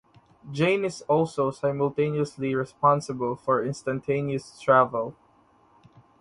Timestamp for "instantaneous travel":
3.63-5.15